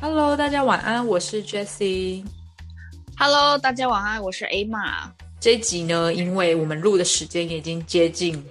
[0.00, 2.24] Hello，大家晚安，我是 Jessie。
[3.18, 5.12] Hello，大家晚安，我是 A 玛。
[5.40, 8.46] 这一集呢，因为我们录的时间已经接近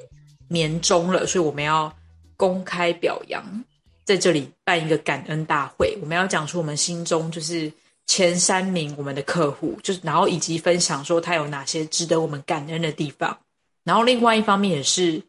[0.50, 1.94] 年终了，所以我们要
[2.38, 3.64] 公开表扬，
[4.04, 5.98] 在这里办一个感恩大会。
[6.02, 7.72] 我们要讲出我们心中就是
[8.06, 13.40] 前三名我们的客户，就是然后以及分享说他有哪些值得我们感恩的地方。
[13.84, 15.22] 然后另外一方面也是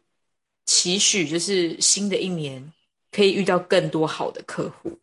[0.65, 2.71] 期许，就是新的一年
[3.11, 4.99] 可以遇到更多好的客户。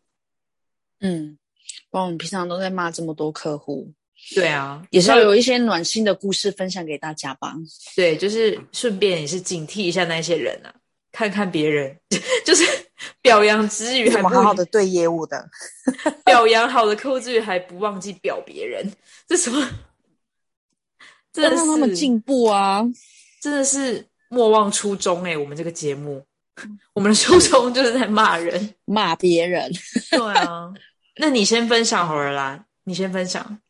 [1.00, 1.38] 嗯，
[1.90, 3.92] 不然我们平常都在骂这么多客户，
[4.34, 7.54] 对啊，也是要有一些暖心的故事分享给大家吧。
[7.94, 10.74] 对，就是顺便也是警惕一下那些人啊，
[11.14, 11.96] 看看别人，
[12.44, 12.64] 就是
[13.22, 15.48] 表扬之余还不好好的对业务的？
[16.26, 18.92] 表扬好的客户之余还不忘记表别人，
[19.28, 19.70] 这什么？
[21.32, 22.82] 真的让他们进步啊！
[23.40, 26.24] 真的是莫忘初衷哎、我们这个节目，
[26.92, 28.74] 我们的初衷就是在骂人。
[28.84, 29.70] 骂别人。
[30.10, 30.72] 对啊，
[31.16, 33.60] 那你先分享好了啦，你先分享。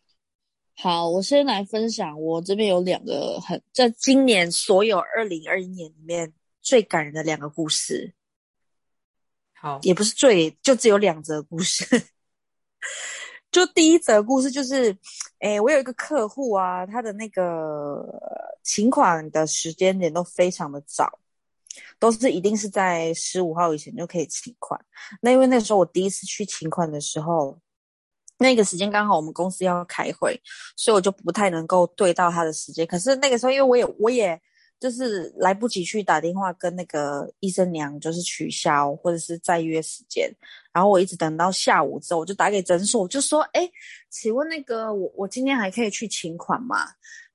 [0.77, 6.33] 好，我先来分享，我这边有两个很在今年所有二零二一年里面
[6.65, 8.15] 最感人的两个故事，
[9.53, 11.85] 好，也不是最，就只有两则故事。
[13.53, 14.97] 就第一则故事就是，
[15.39, 18.05] 诶，我有一个客户啊，他的那个
[18.65, 21.21] 请款的时间点都非常的早，
[22.01, 24.85] 都是一定是在十五号以前就可以请款。
[25.21, 27.57] 那因为那时候我第一次去请款的时候，
[28.39, 30.37] 那个时间刚好我们公司要开会，
[30.77, 32.85] 所以我就不太能够对到他的时间。
[32.85, 34.43] 可是那个时候，因为我也我也
[34.85, 40.31] 就是来不及去打电话跟那个医生娘，就是取消或者是再约时间。
[40.75, 43.67] 然后我一直等到下午之后，我就打给诊所，我就说：“哎，
[44.11, 46.87] 请问那个我我今天还可以去请款吗？”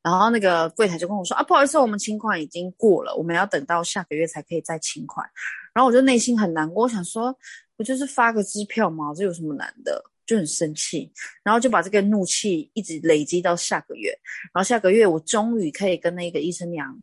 [0.03, 5.27] 然后那个柜台就跟我说：“啊，不好意思，我们请款已经过了，我们要等到下个月才可以再请款。”
[5.73, 7.35] 然后我就内心很难过，我想说，
[7.77, 10.03] 我就是发个支票嘛，这有什么难的？
[10.27, 14.11] 就很生气，然后就把这个怒气一直累积到下个月。
[14.53, 16.95] 然后下个月我终于可以跟那个医生娘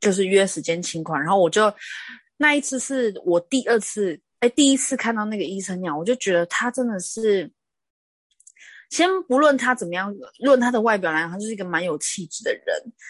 [0.00, 1.72] 就是约时间请款，然后我就
[2.36, 4.20] 那一次是我第二次。
[4.40, 7.52] 哎，第一次看到那个医生娘，我就觉得他真的是，
[8.88, 12.64] 先不论他怎么样，论他的外表来讲，他就是一个蛮有气质的人。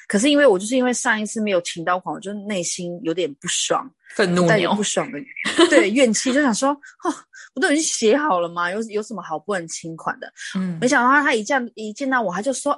[0.08, 5.20] 可是因为我就是因为上一次没有请到款，我就内心有点不爽，愤怒牛带有不，爽的
[5.68, 7.14] 对怨气，就想说，哦，
[7.54, 8.68] 不都已经写好了吗？
[8.68, 10.26] 有有什么好不能请款的？
[10.56, 12.72] 嗯没想到他他一见一见到我，他就说：“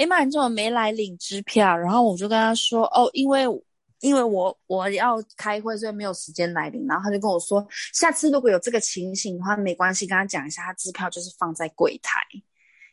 [0.00, 3.44] 哎妈，你怎么没来领支票？”然后我就跟他说：“哦，因为
[4.00, 12.18] 因为我我要开会，所以没有时间来领。”然后他就跟我说：“下次如果有这个情形的话，没关系，跟他讲一下，他支票就是放在柜台。”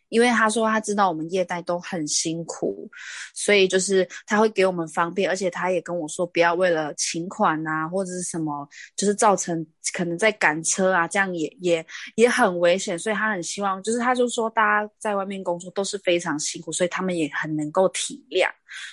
[0.09, 2.90] 因为他说他知道我们业代都很辛苦，
[3.34, 11.85] 所以就是他会给我们方便，而且他也跟我说不要为了请款啊或者是什么，就是造成可能在赶车啊，这样也也
[12.16, 18.50] 也很危险，所以他很希望，就是他就说大家在外面工作都是非常辛苦，所以他们也很能够体谅，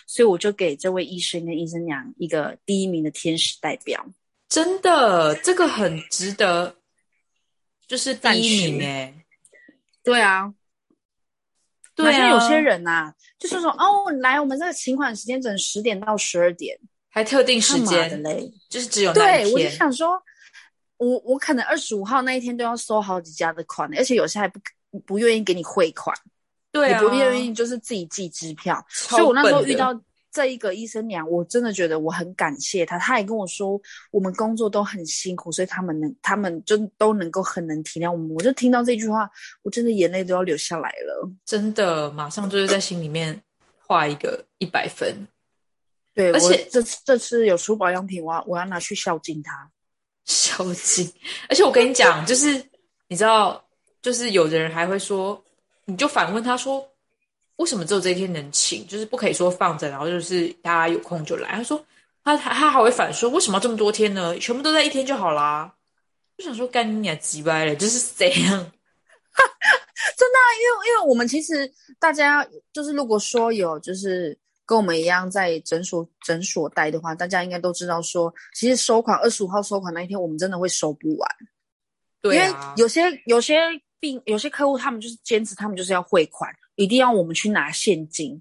[0.06, 4.04] 所以我就给这位医生跟医生娘一个第一名的天使代表。
[4.48, 6.76] 真的，这个很值得，
[7.88, 9.14] 就是第一名哎、
[10.04, 10.54] 对啊，
[11.94, 16.78] 对啊，像有些人呐、啊，就是说 哦，来我们这个请款时间整十点到十二点，
[17.10, 18.52] 还特定时间的间，嘞？
[18.68, 19.68] 就是只有那对，我就。
[19.70, 20.20] 想说，
[20.96, 24.58] 我我可能二十五号那一天都要收好几家的款，而且有些还不
[25.06, 26.16] 不愿意给你汇款，
[26.72, 28.84] 对啊，也不愿意就是自己寄支票。
[28.88, 29.92] 所以我那时候遇到
[30.34, 32.98] 这一个医生娘，我真的觉得我很感谢他。
[32.98, 33.80] 他也跟我说，
[34.10, 38.34] 我们工作都很辛苦，所以他们能，他们就都能够很能体谅我们。
[38.34, 39.30] 我就听到这句话，
[39.62, 41.30] 我真的眼泪都要流下来了。
[41.44, 43.40] 真的马上就是在心里面
[43.78, 45.14] 画一个一百分。
[46.12, 49.70] 对，而且这次这次有出保养品，我要我要拿去孝敬他。
[50.26, 51.12] 孝敬，
[51.48, 52.54] 而且我跟你讲，就是
[53.08, 53.64] 你知道，
[54.02, 55.40] 就是有的人还会说，
[55.84, 56.84] 你就反问他说，
[57.56, 58.86] 为什么只有这一天能请？
[58.86, 61.50] 就是不可以说放着，然后就是大家有空就来。
[61.52, 61.84] 他说
[62.22, 64.36] 他他他还会反说，为什么要这么多天呢？
[64.38, 65.72] 全部都在一天就好啦。
[66.36, 68.72] 就想说干你俩鸡掰了，就是这样？
[70.16, 74.36] 真的、啊，因为因为我们其实大家就是如果说有就是
[74.66, 81.30] 跟我们一样在诊所诊所待的话，大家应该都知道说，其实收款二十五号收款那一天，我们真的会收不完，
[82.20, 83.60] 对因为有些有些
[84.00, 88.40] 病有些客户他们就是坚持，他们就是要汇款，一定要我们去拿现金，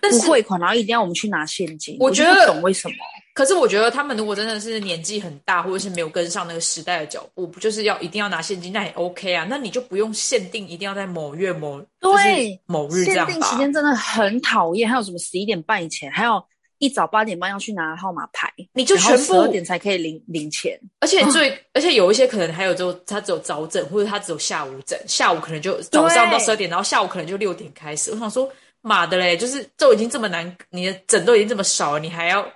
[0.00, 2.94] 不汇款，然后一定要我们去拿现金，我觉得懂为什么。
[3.34, 9.44] 可是我觉得他们如果真的是年纪很大，或者是没有跟上那个时代的脚步，不就是要一定要拿现金，那也 OK 啊。
[9.50, 14.88] 那你就不用限定一定要在某月某对某日这样限定时间真的很讨厌。
[14.88, 16.40] 还有什么十一点半以前，还有
[16.84, 20.78] 一早八点半要去拿号码牌，你就全部十二点才可以领领钱。
[21.00, 28.10] 而且最，而且有一些可能还有就他只有早诊，或者他只有下午诊，下午可能就早上到十二点，然后下午可能就六点开始。
[28.10, 28.50] 我想说，
[28.82, 32.46] 妈的嘞，就是都已经这么难，你的诊都已经这么少了，你还要。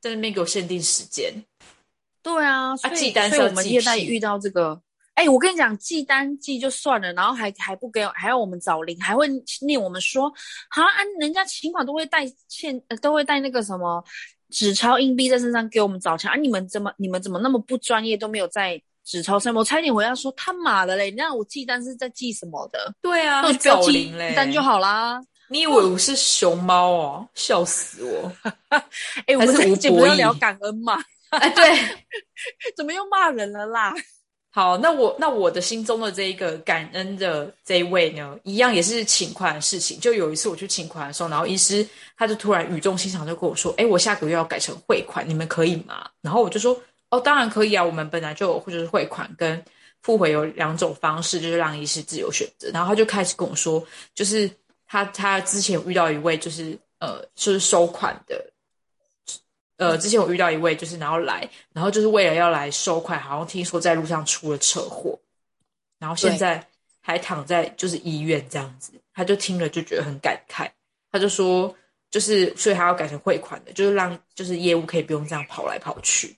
[0.00, 1.32] 在那边给我限定时间，
[2.22, 4.80] 对啊，所以所以我们业代遇到这个，
[5.18, 9.26] 哎，我跟你讲，寄单寄就算了，然后还还不给，还要我们找零，还会
[9.62, 10.32] 念我们说，
[10.70, 10.88] 好，啊
[11.18, 14.00] 人家请款都会带现，都会带那个什么
[14.48, 19.52] 纸钞硬币在身上给我们找钱，啊，你们怎么你们怎么那么不专业，都没有在纸钞上？
[19.52, 22.94] 我差点回答说他妈的嘞，那我寄单是在寄什么的？
[23.02, 25.20] 对啊，那我不要寄单就好啦。
[25.50, 27.28] 你以为我是熊猫哦？
[27.34, 28.32] 笑死我！
[29.26, 31.02] 哎，我们这节目要聊感恩嘛？
[31.30, 31.76] 哎，对，
[32.76, 33.92] 怎么又骂人了啦？
[34.50, 40.00] 好，那我那我的心中的这一个感恩的这一位呢，一样也是请款的事情。
[40.00, 41.86] 就有一次我去请款的时候，然后医师
[42.16, 46.76] 他就突然语重心长就跟我说：“哎，我下个月要改成汇款，你们可以吗？”然后我就说
[47.10, 49.62] ：“哦，当然可以啊，我们本来就或者是汇款跟
[50.02, 53.84] 付回有两种方式，就是让医师自由选择。”然后他就开始跟我说
[54.14, 54.50] ：“就是。”
[54.90, 58.42] 他他之前遇到一位就是呃就是收款的，
[59.78, 65.18] 呃之前我遇到一位就是然后来然后就是为了要来收款，好像听说在路上出了车祸，
[65.98, 66.64] 然后现在
[67.00, 70.70] 还躺在就是医院这样子，他就听了就觉得很感慨，
[71.10, 71.74] 他就说
[72.10, 76.36] 就是所以他要改成汇款的，就是让就是业务可以不用这样跑来跑去。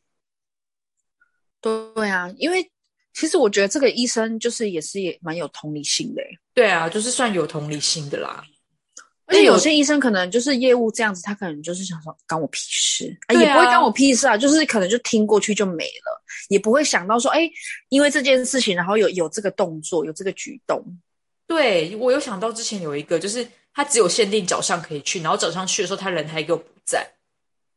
[1.61, 2.71] 对啊，因为。
[3.13, 6.23] 其实我觉得这个医生就是也是也蛮有同理心的，
[6.55, 8.45] 对啊，就是算有同理心的啦。
[9.31, 17.49] 而且有些医生可能就是业务这样子，他可能就是想说干我屁事，啊，也不会干我屁事啊，就是可能就听过去就没了，也不会想到说，哎，
[17.89, 20.85] 因为这件事情，然后有有这个动作，有这个举动。
[21.47, 27.07] 对我有想到之前有一个，就是他只有限定早上可以去，然后早上去的时候他人还给我不在，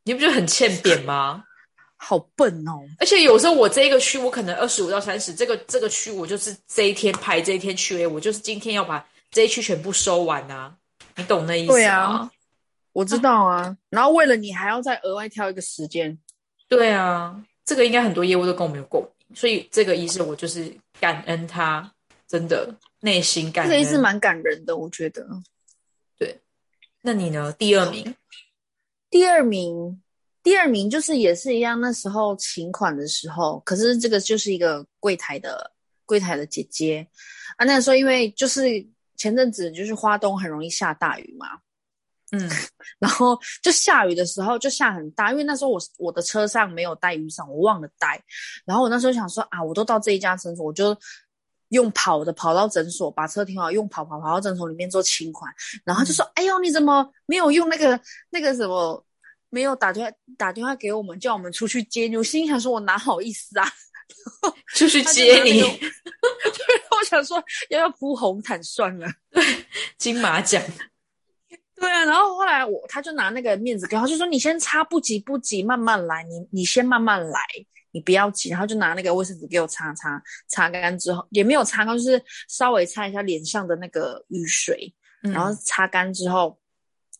[0.04, 1.44] 你不觉得很欠扁吗？
[1.96, 2.82] 好笨哦！
[2.98, 10.74] 而且有时候我这一个区，我可能二十五到三十，这个这个区我就是这一天排这一天去，我就是今天要把这一区全部收完啊！
[11.16, 11.74] 你懂那意思吗？
[11.74, 12.30] 对啊，
[12.92, 13.76] 我知道啊。
[13.90, 16.18] 然后为了你还要再额外挑一个时间。
[16.68, 21.92] 对啊，这个应该很多业务都跟我们有共鸣，所以这个医生我就是感恩他，
[22.26, 23.70] 真的内心感恩。
[23.70, 25.26] 这个医生蛮感人的，我觉得。
[26.18, 26.40] 对，
[27.02, 27.52] 那你呢？
[27.52, 28.14] 第二名，
[29.10, 30.00] 第二名。
[30.42, 35.72] 第二名就是也是一样，那时候请款的时候，可是这个就是一个柜台的
[36.04, 37.08] 柜台的姐姐
[37.56, 37.64] 啊。
[37.64, 41.46] 那时候因为就是前阵子就是花东很容易下大雨嘛，
[42.32, 42.50] 嗯，
[42.98, 48.22] 然后就下雨的时候就下很大，因为那时候我我的车上没有带雨伞，我忘了带。
[48.64, 50.96] 然后我那时候想说啊，我都到这一家诊所，我就
[51.68, 55.52] 用跑的跑到诊所，把车停好，用跑跑跑到诊所里面做清款。
[55.84, 58.00] 然后就说，哎呦，你怎么没有用那个
[58.30, 59.04] 那个什么？
[59.50, 62.16] 没有打电话打电话给我们，叫我们出去接你。
[62.16, 63.64] 我心想说，我哪好意思啊，
[64.74, 65.62] 出去接你。
[65.62, 69.06] 我想说，要要铺红毯算了。
[69.30, 69.42] 对，
[69.98, 70.62] 金马奖。
[71.76, 76.22] 对啊，然后后来我他就拿那个面子给他，就说你先擦，不急不急，慢慢来。
[76.24, 77.40] 你你先慢慢来，
[77.90, 78.50] 你不要急。
[78.50, 86.58] 然后就拿那个卫生纸给我擦擦，擦干之后也没有擦干，就是稍微擦一下脸上的那个雨水，然后擦干之后。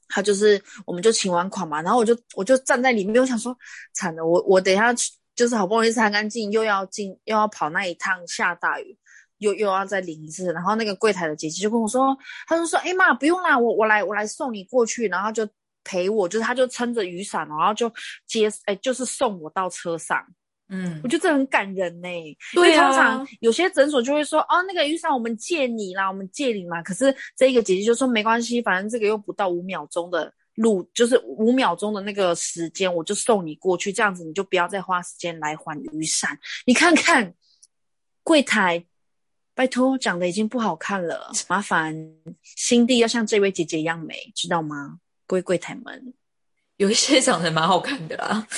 [0.06, 3.56] 他就是，我们就请完款嘛，然后我就我就站在里面，我想说，
[3.94, 4.94] 惨了，我我等一下
[5.34, 8.96] 就是好不容易擦干净，又要进又要跑那一趟，下大雨，
[9.38, 15.48] 又又要再淋一次，然后那个柜台的姐姐就跟我说，她就说，哎妈，不用啦，我我来我来送你过去，然后就
[15.84, 17.92] 陪我，就是他就撑着雨伞，然后就
[18.26, 20.24] 接，哎，就是送我到车上。
[20.70, 22.08] 嗯，我觉得这很感人呢。
[22.54, 26.82] 对啊，通常有些诊所就会说，哦，那个雨伞我们借你啦，我们借你嘛。
[26.82, 33.92] 可是这一个姐姐就说没关系，反正这个又不到五秒钟的路，就是五秒钟的那个时间，我就送你过去。
[33.92, 36.38] 这样子你就不要再花时间来还雨伞。
[36.66, 37.34] 你看看
[38.22, 38.84] 柜台，
[39.54, 41.94] 拜托，长得已经不好看了，麻烦
[42.42, 44.98] 心地要像这位姐姐一样美，知道吗？
[45.26, 46.14] 各位柜台们，
[46.76, 48.46] 有一些长得蛮好看的啦。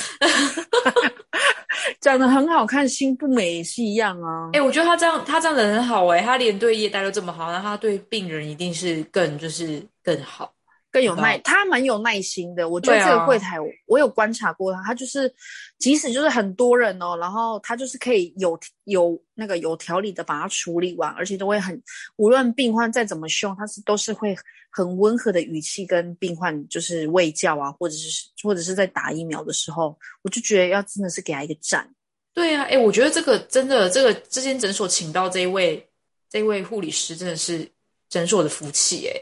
[2.01, 4.51] 长得很好看，心不美也是一样啊。
[4.53, 10.53] 哎，我觉得他这样，他这样的很好哎，他连对业待都这么好，那他对病人一定是更就是更好，
[10.97, 12.71] 更有耐，他蛮有耐心的。
[12.71, 15.31] 我觉得这个柜台，我有观察过他，他就是
[15.79, 21.79] 即使就是很多人哦，然后他就是可以有有那个有条理的把它处理完，而且都会很，
[22.17, 24.35] 无论病患再怎么凶，他是都是会
[24.71, 31.87] 很温和的语气跟病患就是喂教啊，或者是或者是在打疫苗的时候，我就觉得要真的是给他一个赞。
[32.33, 35.87] 对啊，哎，我觉得这个真的，这个这间诊所请到这一位
[36.31, 37.71] 这一位护理师，真的是
[38.09, 39.13] 诊所的福气哎。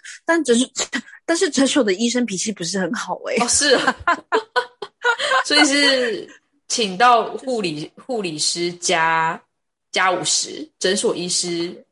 [0.24, 0.68] 但诊所，
[1.24, 3.96] 但是诊所的医生脾气不是很好哎、哦，是啊，
[5.44, 6.28] 所以是
[6.68, 9.40] 请到护理护理师加
[9.90, 11.84] 加五十，诊所医师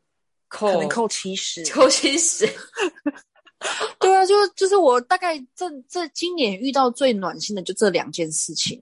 [0.49, 1.65] 扣可能扣七十。
[1.71, 2.49] 扣七十。
[3.99, 8.81] 对啊，就就是我大概这这今年遇到最暖心的就这两件事情。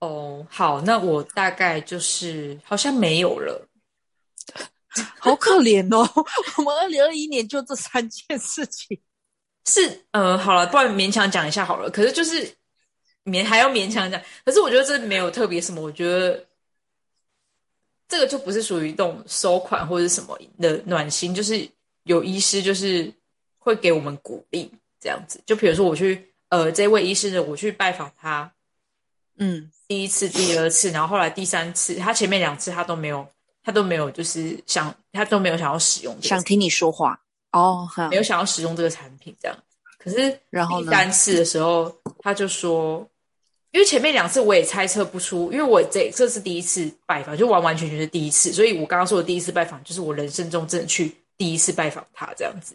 [0.00, 3.66] 哦，好，那我大概就是好像没有了。
[5.18, 6.08] 好可怜哦！
[6.56, 9.00] 我们二零二一年就这三件事情。
[9.66, 11.90] 是，呃，好了，不然勉强讲一下好了。
[11.90, 12.50] 可是就是
[13.24, 16.44] 勉还要勉强讲，可是我觉得这没有特别什么，我觉得
[18.08, 21.68] 这个就不是属于一种收款或者是什么的暖心，就是
[22.04, 23.12] 有医师就是
[23.58, 25.40] 会给我们鼓励这样子。
[25.44, 28.50] 就比如说我去，呃，这位医师呢，我去拜访他
[29.36, 33.28] 嗯，第一次、第二次，然后后来第三次，他前面两次他都没有，
[33.68, 37.20] 他都没有就是想，他都没有想要使用想听你说话。
[37.52, 38.08] 哦，哈。
[38.08, 39.54] 没有想要使用这个产品这样。
[39.98, 40.86] 可是然后呢？
[40.86, 43.06] 第三次的时候，他就说，
[43.72, 52.74] 因为前面两次我也猜测不出，因为我这这是第一次拜访，就完完全全是第一次，所以我刚刚说的第一次拜访，就是我人生中真的去第一次拜访他这样子，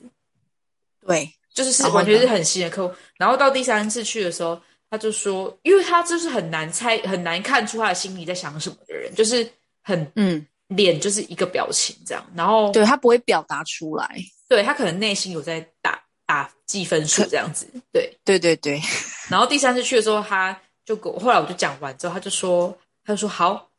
[1.07, 2.93] 对，就是是完全是很新的客户。
[3.17, 9.49] 然后到第三次去的时候，他就说，因为他就是很难猜、很难看出他的心里在想什么的人，就是
[9.81, 14.17] 很嗯，脸就是一个表情这样，然后对他不会表达出来。
[14.47, 18.15] 对他可能内心有在打打计分数这样子，对。
[18.23, 18.81] 对对对，
[19.29, 23.69] 然后第三次去的时候，他就给我，后来我就讲完之后，他就说，他就说好，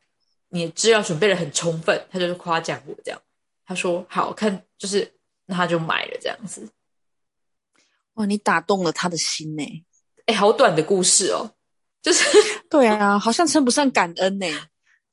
[0.49, 3.21] 你的资料准备的很充分，他就是夸奖我这样。
[3.65, 5.11] 他说好看，就是
[5.45, 6.67] 那他就买了这样子。
[8.15, 9.63] 哇，你打动了他的心呢。
[10.25, 11.51] 哎，好短的故事哦，
[12.01, 12.25] 就是
[12.69, 14.47] 对啊，好像称不上感恩呢，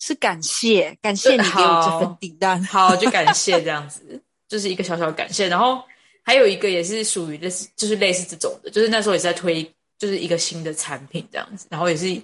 [0.05, 2.61] 是感谢，感谢你给我这份订单。
[2.67, 5.47] 好就感谢这样子，就是一个小小的感谢。
[5.47, 5.81] 然后
[6.25, 9.63] 还有一个也是属于类似，就是类似这种的，就是那时候也是在推，
[10.01, 12.21] 就是一个新的产品这样子，然后也是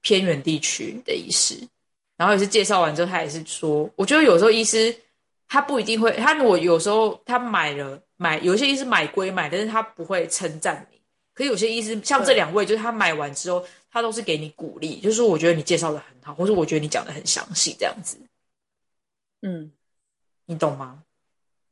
[0.00, 1.56] 偏远地区的医师，
[2.16, 4.92] 然后也是介绍完之后，他也是说，我觉得有时候医师
[5.46, 10.98] 他不一定会，他如果有时候他买了买，有些医师买归买，但是他不会称赞你。
[11.34, 18.18] 可是有些医师像这两位，就是他买完之后，他都是给你鼓励，就是说我觉得你介绍的很好，或者我觉得你讲的很详细这样子，
[19.42, 19.72] 嗯，
[20.46, 21.02] 你懂吗？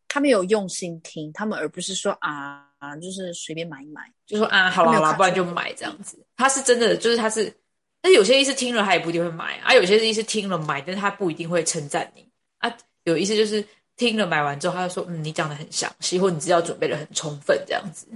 [0.09, 2.67] 他们有用心听，他们而不是说啊，
[3.01, 4.13] 就是随便买一买。
[4.27, 6.19] 就说啊，好啦好了，他没有看不然就买这样子。
[6.37, 7.55] 他是真的，就是他是，
[8.01, 12.77] 但是有些医师听了他也不一定会买啊，有些医师听了买，但是他不一定会称赞你啊。
[13.05, 13.65] 有意思就是
[13.97, 18.09] 听了买完之后，他就说嗯，你讲的很详细，或你资料准备的很充分这样子，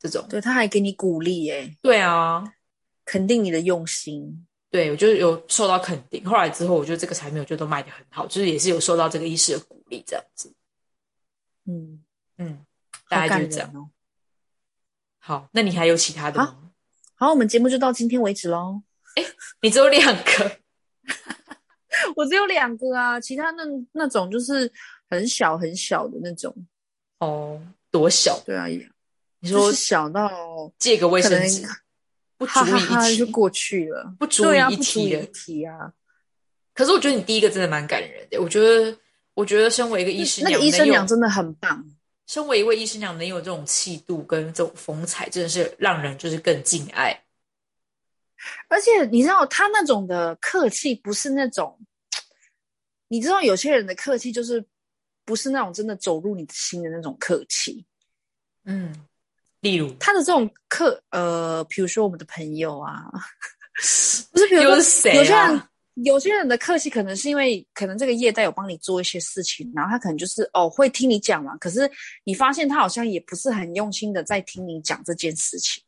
[0.00, 2.42] 这种对，他还给你鼓励耶，对啊，
[3.04, 4.46] 肯定你的用心。
[4.70, 6.24] 对我就有受到肯定。
[6.24, 10.54] 后来之后，我觉得这个产品我觉得都卖的很好，就是也是有受到这个医师的鼓励这样子。
[11.66, 12.02] 嗯，
[12.38, 12.64] 嗯，
[13.08, 13.68] 大概就是这样。
[13.72, 13.90] 人哦。
[15.18, 16.72] 好，那你还有其他的吗？
[17.16, 18.82] 好，我们节目就到今天为止喽。
[19.60, 20.58] 你只有两个
[22.16, 24.72] 我只有两个啊，其他那那种就是
[25.10, 26.54] 很小很小的那种。
[27.18, 28.40] 哦，多小？
[28.46, 28.88] 对啊，也
[29.40, 31.66] 你说就是小到借个卫生纸
[32.38, 35.92] 不足以一提，哈就过去了，不足以一提的一提啊。
[36.72, 38.40] 可是我觉得你第一个真的蛮感人的。
[38.40, 38.96] 我觉得，
[39.34, 41.84] 我觉得身为一个医师娘，那个医生娘真的很棒。
[42.26, 47.24] 身为一位医师娘，能有这种气度跟这种风采，真的是让人就是更敬爱。
[48.68, 51.78] 而且你知道他那种的客气，不是那种，
[53.08, 54.64] 你知道有些人的客气就是
[55.26, 57.84] 不是那种真的走入你的心的那种客气。
[58.64, 58.94] 嗯，
[59.60, 63.04] 例如他的这种客，呃，比如说我们的朋友啊，
[64.32, 65.62] 不是，比如说谁有些啊人
[66.04, 71.90] 有些人的客气，可能是因为可能这个业代有帮你做一些事情，然后他可能就是哦会听你讲嘛，可是
[72.24, 75.82] 你发现他好像也不是很用心的在听你讲这件事情。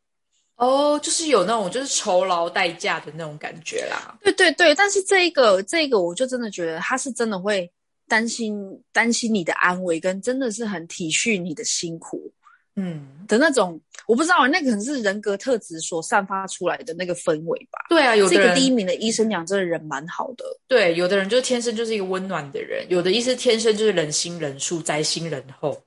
[0.57, 4.17] 哦，就是有那种就是酬劳代价的那种感觉啦。
[4.23, 7.69] 对对对，但是这一个这一个，我就真的觉得他是真的会
[8.07, 8.55] 担心
[8.93, 12.31] 担心你的安危，跟真的是很体恤你的辛苦
[12.77, 13.81] 嗯，的那种。
[14.05, 17.79] 我不知道，那可能是人格特质所散发出来的那个氛围吧。
[17.89, 20.45] 对啊，有的这个第一名的医生讲真的人蛮好的。
[20.67, 25.85] 对，有的人就天生就是一个温暖的人，有的医生天生就是人心人术，宅心仁厚。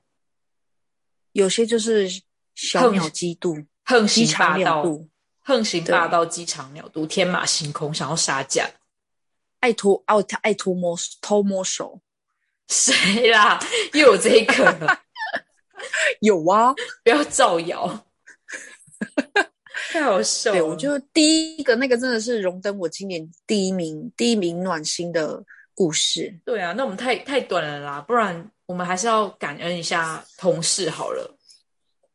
[1.34, 2.08] 有些就是
[2.56, 4.86] 小鸟嫉妒，横行霸道，
[5.42, 8.70] 横行霸道，机场鸟都，天马行空，想要杀价。
[9.60, 12.00] 爱偷哦，他爱偷摸偷摸手，
[12.70, 13.60] 谁啦？
[13.92, 15.02] 又有这一个了，
[16.22, 16.74] 有啊。
[17.04, 18.06] 不要造谣，
[19.92, 20.60] 太好笑了。
[20.60, 26.40] 对，我就第一个那个真的是荣登我今年第一名，第一名暖心的故事。
[26.46, 31.38] 对啊，那我们太太短了啦，不然我们还是要感恩一下同事好了。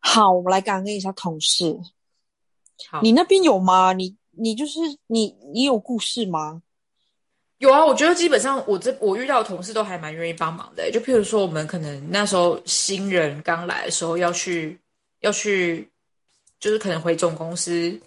[0.01, 1.79] 好，我们来感恩一下同事。
[2.89, 3.93] 好，你那边有吗？
[3.93, 6.63] 你你就是你你有故事吗？
[7.61, 10.91] 有啊，我觉得基本上我这我遇到的同事都还蛮愿意帮忙的。
[10.91, 14.81] 就譬如说，我们可能那时候新人刚来的时候要去
[15.19, 15.87] 要去，
[16.59, 18.01] 就是可能回总公司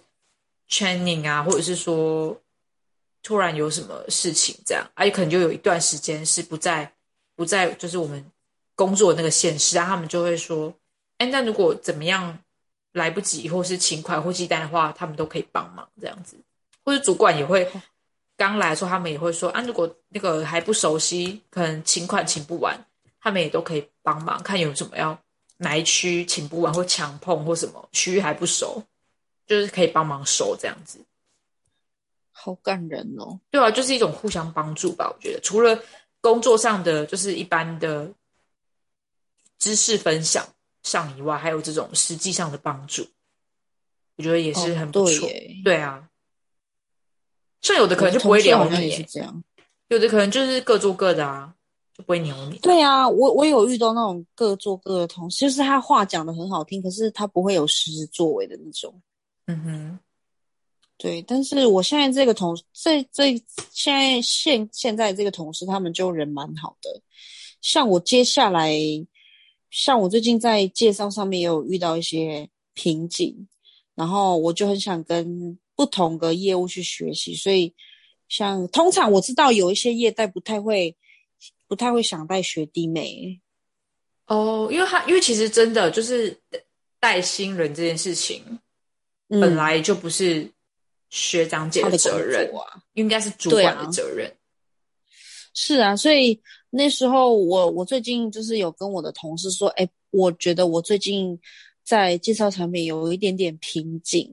[0.68, 2.36] training 啊，或者是说
[3.22, 6.92] 突然有什么事情这样，而且可能就有一段时间是不在
[7.36, 8.28] 不在就是我们
[8.74, 10.74] 工作的那个现实，然后他们就会说，
[11.18, 12.36] 哎，那如果怎么样
[12.90, 16.36] 来不及，或是勤快或寄单的话，他们都可以帮忙这样子，
[16.84, 17.70] 或者主管也会。
[18.36, 22.78] 刚来的时候，他们也会说啊，如果那个还不熟悉，可能请款请不完，
[23.20, 25.16] 他们也都可以帮忙，看有什么要
[25.58, 28.82] 哪一区请不完或强碰或什么区域还不熟，
[29.46, 30.98] 就是可以帮忙收这样子。
[32.32, 33.38] 好感人哦！
[33.50, 35.08] 对啊，就是一种互相帮助吧。
[35.08, 35.80] 我觉得除了
[36.20, 38.12] 工作上的就是一般的
[39.58, 40.44] 知识分享
[40.82, 43.06] 上以外，还有这种实际上的帮助，
[44.16, 45.28] 我觉得也是很不错。
[45.28, 46.08] 哦对对啊。
[47.64, 49.42] 像有的可能就不会聊你也是这样。
[49.88, 51.52] 有的可能就是各做各的啊，
[51.96, 52.58] 就不会鸟你。
[52.58, 58.94] 对啊，我我有遇到那种各做各的同事，就是他话讲的很好听，可是他不会有实质作为的那种。
[59.46, 59.98] 嗯哼，
[60.98, 63.30] 对，但是我现在这个同这这
[63.70, 67.00] 现在现现在这个同事，他们就人蛮好的。
[67.60, 68.74] 像我接下来，
[69.70, 73.48] 像我最近在介绍上面也有遇到一些瓶颈，
[73.94, 77.74] 然后我就很想跟不同的业务去学习，所以
[78.28, 80.96] 像通常我知道有一些业代不太会
[81.66, 83.40] 不太会想带学弟妹，
[84.26, 86.38] 哦，因为他因为其实真的就是
[87.00, 88.42] 带新人这件事情，
[89.28, 90.50] 嗯本来就不是
[91.10, 92.82] 学长姐他的责任，啊。
[92.94, 94.32] 应该是主管的责任。
[95.52, 96.40] 是啊，所以
[96.70, 101.38] 那时候我我最近就是有跟我的同事说，哎，我觉得我最近
[101.84, 104.30] 在介绍产品有一点点瓶颈，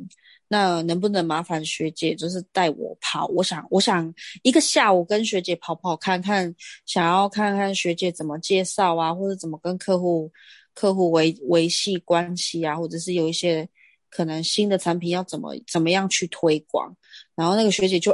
[0.52, 3.26] 那能不能麻烦学姐就是带我跑？
[3.28, 6.54] 我想我想一个下午跟学姐跑跑看看，
[6.86, 10.30] 想要看看学姐怎么介绍啊，或者怎么跟客户
[10.74, 13.66] 客户维维系关系啊，或者是有一些
[14.10, 16.94] 可能新的产品要怎么怎么样去推广，
[17.34, 18.12] 然后那个学姐就。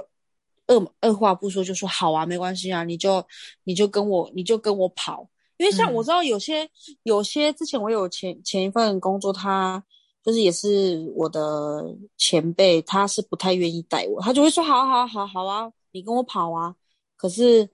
[0.69, 3.25] 二二话不说就说好啊，没关系啊，你就
[3.63, 6.69] 你就跟我你就跟我跑，因为像嗯我知道有些、
[7.03, 9.81] 有些之前我有前前一份工作，他
[10.27, 11.85] 就是也是我的
[12.17, 16.75] 前辈，他是不太愿意带我，他就会说好好好好啊，你跟我跑啊，
[17.15, 17.69] 可是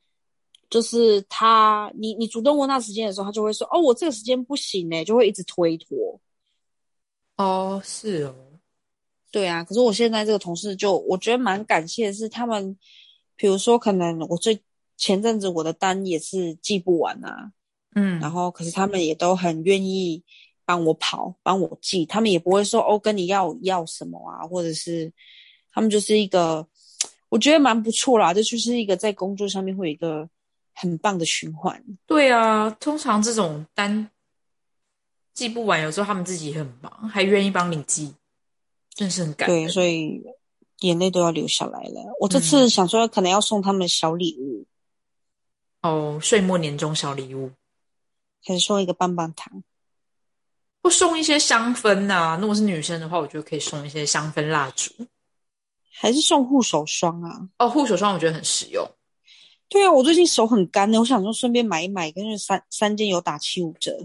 [0.69, 6.21] 就是他你你主动问他时间的时候，他就会说哦我这个时间不行呢、就会一直推脱。
[7.37, 8.35] 哦，是哦，
[9.31, 12.77] 对啊，可是我现在这个同事就我觉得蛮感谢的是他们，
[13.35, 14.61] 比如说可能我最
[14.95, 17.51] 前阵子我的单也是寄不完啊，
[17.95, 20.23] 嗯，然后可是他们也都很愿意
[20.65, 25.11] 帮我跑，帮我寄，他们也不会说哦跟你要要什么啊，或者是
[25.71, 26.67] 他们就是一个
[27.29, 30.29] 我觉得蛮不错啦，这就是一个在工作上面会有一个
[30.73, 31.83] 很棒的循环。
[32.05, 34.09] 对啊，通常这种单
[35.33, 38.13] 记不完，有时候他们自己也很忙，还愿意帮你记，
[38.93, 40.21] 真是很感对，所以
[40.81, 42.15] 眼泪都要流下来了。
[42.19, 44.65] 我这次想说可能要送他们小礼物，
[45.81, 47.51] 哦，岁末年终小礼物，
[48.45, 49.63] 还是送一个棒棒糖。
[50.83, 54.91] 或送一些香氛呐、如果是女生的话，我觉得可以送一些香氛蜡烛。
[55.95, 57.47] 还是送护手霜啊？
[57.57, 58.85] 哦，护手霜我觉得很实用。
[59.69, 63.97] 对啊，我最近手很干的，我想说顺便买一买，跟着三三件有打七五折。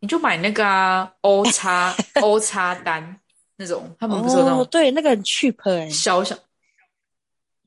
[0.00, 3.18] 你就买那个啊，O 叉 O 叉单
[3.56, 6.36] 那种，他们不是有那哦，种对，那个很 cheap 哎、小小，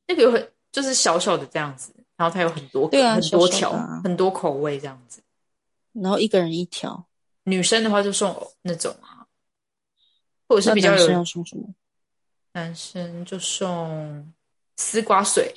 [0.06, 3.72] 那个有很就是小小的这样子，然后它有很多对啊很多条、
[4.04, 5.24] 很多口味这样子。
[5.94, 7.08] 然后一个人一条。
[7.46, 9.26] 女生的话就送那种啊，
[10.48, 11.74] 或者是比较男生要有送什么？
[12.52, 14.34] 男生就送
[14.78, 15.54] 丝瓜水，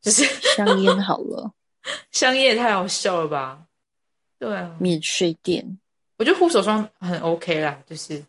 [0.00, 0.24] 就是
[0.56, 1.52] 香烟好了，
[2.12, 3.66] 香烟太好笑了吧？
[4.38, 5.78] 对啊，免税店。
[6.16, 8.24] 我觉得护手霜很 OK 啦，就是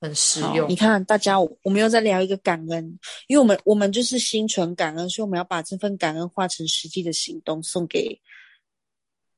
[0.00, 0.76] 很实用你。
[0.76, 8.20] 看，大家，我们又在聊一个感恩，因为我们我们就是心存感恩，所以我们要把这份感恩化成实际的行动，送给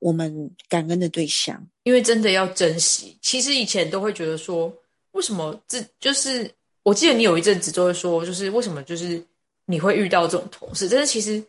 [0.07, 1.61] 我们感恩的对象。
[1.83, 3.19] 因为真的要珍惜。
[3.21, 4.73] 其实以前都会觉得说，
[5.11, 6.49] 为什么这就是
[6.85, 9.21] 我记得你有一阵子就会说，就是为什么就是
[9.65, 11.43] 你会遇到这种同事，但是其实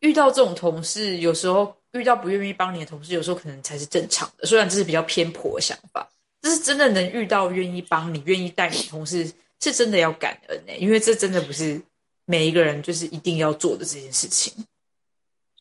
[0.00, 4.44] 遇到这种同事，有时候遇到不愿意帮你的同事，有时候可能才是正常的。
[4.44, 9.30] 虽然这是比较偏颇的想法，但是真的能遇到愿意帮你、愿意带你同事，
[9.60, 11.80] 是真的要感恩呢、因为这真的不是
[12.24, 14.52] 每一个人就是一定要做的这件事情。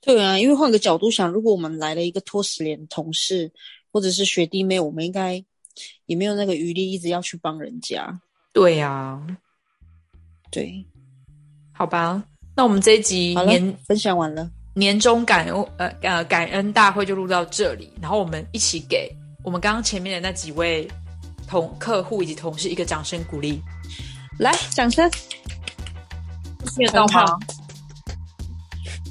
[0.06, 3.50] 对啊，因为换个角度想，如果我们来了一个拖十年的同事
[3.90, 5.42] 或者是学弟妹，我们应该
[6.08, 8.20] 也没有那个余力一直要去帮人家。
[8.52, 9.26] 对呀、
[10.52, 10.86] 对，
[11.72, 12.22] 好吧，
[12.54, 14.52] 那我们这一集年，分享完了。
[14.76, 19.10] 年终感恩呃呃感恩大会就录到这里，然后我们一起给
[19.44, 20.86] 我们刚刚前面的那几位
[21.48, 23.62] 同客户以及同事一个掌声鼓励，
[24.38, 25.10] 来，掌声！
[26.76, 27.40] 听得到吗？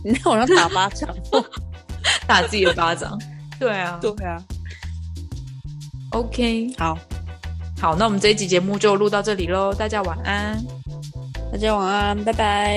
[0.04, 1.08] 你在网上打巴掌。
[2.26, 3.18] 打自己的巴掌。
[3.58, 4.42] 对啊，对啊
[6.10, 6.98] ，OK，好，
[7.80, 10.60] 好，那我们这一集节目就录到这里喽，大家晚安。
[11.52, 12.70] 大家晚安，拜拜。